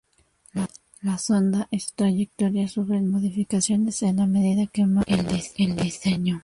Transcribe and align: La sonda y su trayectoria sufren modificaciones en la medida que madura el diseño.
La 1.03 1.19
sonda 1.19 1.67
y 1.69 1.79
su 1.79 1.91
trayectoria 1.93 2.67
sufren 2.67 3.07
modificaciones 3.11 4.01
en 4.01 4.15
la 4.17 4.25
medida 4.25 4.65
que 4.65 4.87
madura 4.87 5.23
el 5.57 5.75
diseño. 5.77 6.39